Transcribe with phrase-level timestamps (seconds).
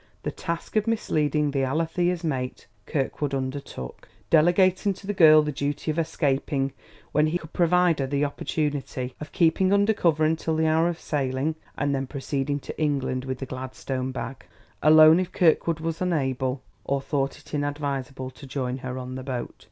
[0.23, 5.91] The task of misleading the Alethea's mate, Kirkwood undertook, delegating to the girl the duty
[5.91, 6.73] of escaping
[7.11, 10.99] when he could provide her the opportunity, of keeping under cover until the hour of
[10.99, 14.47] sailing, and then proceeding to England, with the gladstone bag,
[14.81, 19.53] alone if Kirkwood was unable, or thought it inadvisable, to join her on the boat.